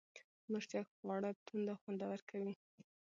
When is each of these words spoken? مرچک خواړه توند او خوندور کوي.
مرچک 0.51 0.85
خواړه 0.97 1.29
توند 1.45 1.67
او 1.71 1.75
خوندور 1.81 2.19
کوي. 2.29 2.53